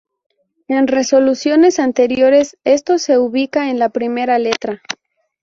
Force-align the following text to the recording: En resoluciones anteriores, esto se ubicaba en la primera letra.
En 0.67 0.87
resoluciones 0.87 1.77
anteriores, 1.77 2.57
esto 2.63 2.97
se 2.97 3.19
ubicaba 3.19 3.69
en 3.69 3.77
la 3.77 3.89
primera 3.89 4.39
letra. 4.39 4.81